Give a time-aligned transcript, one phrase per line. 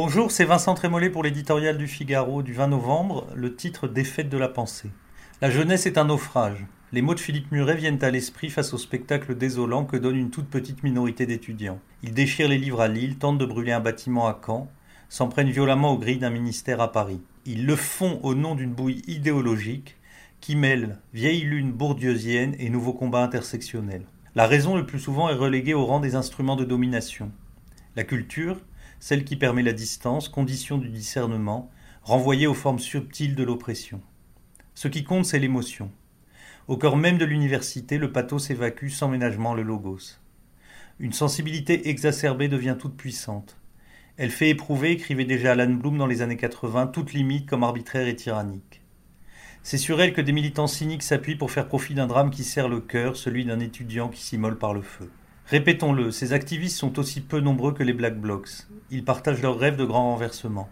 [0.00, 4.38] Bonjour, c'est Vincent Trémollet pour l'éditorial du Figaro du 20 novembre, le titre Défaite de
[4.38, 4.92] la pensée.
[5.42, 6.66] La jeunesse est un naufrage.
[6.92, 10.30] Les mots de Philippe Muret viennent à l'esprit face au spectacle désolant que donne une
[10.30, 11.80] toute petite minorité d'étudiants.
[12.04, 14.70] Ils déchirent les livres à Lille, tentent de brûler un bâtiment à Caen,
[15.08, 17.20] s'en prennent violemment aux grilles d'un ministère à Paris.
[17.44, 19.96] Ils le font au nom d'une bouille idéologique
[20.40, 24.06] qui mêle vieille lune bourdieusienne et nouveaux combats intersectionnels.
[24.36, 27.32] La raison le plus souvent est reléguée au rang des instruments de domination.
[27.96, 28.58] La culture,
[29.00, 31.70] celle qui permet la distance, condition du discernement,
[32.02, 34.00] renvoyée aux formes subtiles de l'oppression.
[34.74, 35.90] Ce qui compte, c'est l'émotion.
[36.68, 40.18] Au cœur même de l'université, le pathos évacue sans ménagement le logos.
[41.00, 43.56] Une sensibilité exacerbée devient toute puissante.
[44.16, 48.08] Elle fait éprouver, écrivait déjà Alan Bloom dans les années 80, toute limite comme arbitraire
[48.08, 48.82] et tyrannique.
[49.62, 52.68] C'est sur elle que des militants cyniques s'appuient pour faire profit d'un drame qui serre
[52.68, 55.10] le cœur, celui d'un étudiant qui s'immole par le feu.
[55.48, 58.66] Répétons-le, ces activistes sont aussi peu nombreux que les Black Blocs.
[58.90, 60.68] Ils partagent leur rêve de grand renversement.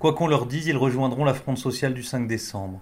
[0.00, 2.80] Quoi qu'on leur dise, ils rejoindront la fronde sociale du 5 décembre.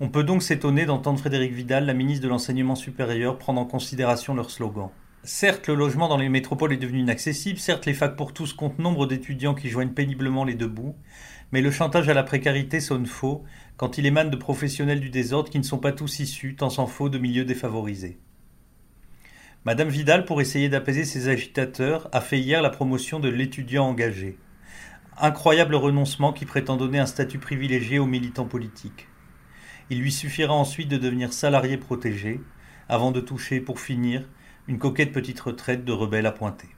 [0.00, 4.34] On peut donc s'étonner d'entendre Frédéric Vidal, la ministre de l'Enseignement supérieur, prendre en considération
[4.34, 4.88] leur slogan.
[5.22, 8.80] Certes, le logement dans les métropoles est devenu inaccessible, certes, les facs pour tous comptent
[8.80, 10.96] nombre d'étudiants qui joignent péniblement les deux bouts,
[11.52, 13.44] mais le chantage à la précarité sonne faux
[13.76, 16.88] quand il émane de professionnels du désordre qui ne sont pas tous issus, tant s'en
[16.88, 18.18] faut, de milieux défavorisés.
[19.66, 24.38] Madame Vidal, pour essayer d'apaiser ses agitateurs, a fait hier la promotion de l'étudiant engagé.
[25.18, 29.06] Incroyable renoncement qui prétend donner un statut privilégié aux militants politiques.
[29.90, 32.40] Il lui suffira ensuite de devenir salarié protégé,
[32.88, 34.26] avant de toucher, pour finir,
[34.66, 36.68] une coquette petite retraite de rebelle appointé.